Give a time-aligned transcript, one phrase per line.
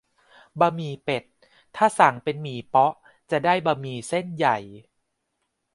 [0.59, 1.23] บะหมี่เป็ด
[1.75, 2.93] ถ้าสั่งเป็นหมี่เป๊าะ
[3.31, 4.57] จะได้บะหมี่เส้นใหญ่